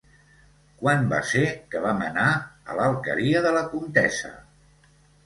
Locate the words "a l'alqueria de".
2.71-3.53